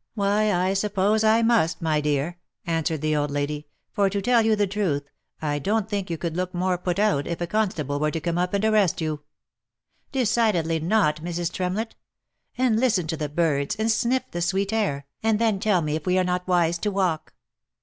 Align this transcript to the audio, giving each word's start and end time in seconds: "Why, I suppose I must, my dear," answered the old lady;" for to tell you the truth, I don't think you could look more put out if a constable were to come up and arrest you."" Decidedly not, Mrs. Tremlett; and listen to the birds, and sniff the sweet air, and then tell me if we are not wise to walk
"Why, 0.14 0.52
I 0.52 0.74
suppose 0.74 1.24
I 1.24 1.40
must, 1.40 1.80
my 1.80 2.02
dear," 2.02 2.36
answered 2.66 3.00
the 3.00 3.16
old 3.16 3.30
lady;" 3.30 3.68
for 3.94 4.10
to 4.10 4.20
tell 4.20 4.42
you 4.42 4.54
the 4.54 4.66
truth, 4.66 5.08
I 5.40 5.58
don't 5.58 5.88
think 5.88 6.10
you 6.10 6.18
could 6.18 6.36
look 6.36 6.52
more 6.52 6.76
put 6.76 6.98
out 6.98 7.26
if 7.26 7.40
a 7.40 7.46
constable 7.46 7.98
were 7.98 8.10
to 8.10 8.20
come 8.20 8.36
up 8.36 8.52
and 8.52 8.62
arrest 8.66 9.00
you."" 9.00 9.22
Decidedly 10.12 10.78
not, 10.78 11.22
Mrs. 11.22 11.50
Tremlett; 11.50 11.96
and 12.58 12.78
listen 12.78 13.06
to 13.06 13.16
the 13.16 13.30
birds, 13.30 13.76
and 13.76 13.90
sniff 13.90 14.30
the 14.30 14.42
sweet 14.42 14.74
air, 14.74 15.06
and 15.22 15.38
then 15.38 15.58
tell 15.58 15.80
me 15.80 15.96
if 15.96 16.04
we 16.04 16.18
are 16.18 16.22
not 16.22 16.46
wise 16.46 16.76
to 16.80 16.90
walk 16.90 17.32